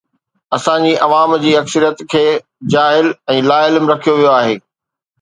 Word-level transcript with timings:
اسان 0.57 0.79
جي 0.85 0.93
عوام 1.07 1.35
جي 1.43 1.53
اڪثريت 1.59 2.03
کي 2.15 2.23
جاهل 2.77 3.13
۽ 3.39 3.49
لاعلم 3.53 3.91
رکيو 3.97 4.21
ويو 4.21 4.37
آهي. 4.43 4.61